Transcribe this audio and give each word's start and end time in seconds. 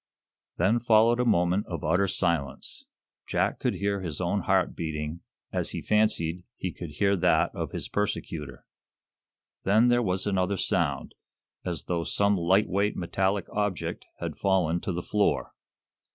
Then 0.57 0.79
followed 0.79 1.19
a 1.19 1.25
moment 1.25 1.67
of 1.67 1.83
utter 1.83 2.07
silence. 2.07 2.85
Jack 3.27 3.59
could 3.59 3.75
hear 3.75 4.01
his 4.01 4.19
own 4.19 4.39
heart 4.39 4.75
beating, 4.75 5.19
as 5.53 5.73
he 5.73 5.81
fancied 5.83 6.43
he 6.55 6.71
could 6.71 6.89
hear 6.93 7.15
that 7.15 7.53
of 7.53 7.69
his 7.71 7.87
persecutor. 7.87 8.65
Then 9.63 9.89
there 9.89 10.01
was 10.01 10.25
another 10.25 10.57
sound, 10.57 11.13
as 11.63 11.83
though 11.83 12.03
some 12.03 12.35
light 12.35 12.67
weight 12.67 12.95
metallic 12.97 13.45
object 13.51 14.05
had 14.17 14.37
fallen 14.39 14.79
to 14.81 14.91
the 14.91 15.03
floor. 15.03 15.53